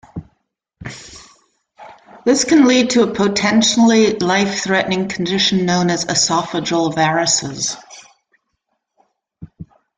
[2.25, 7.77] This can lead to a potentially life-threatening condition known as esophageal varices.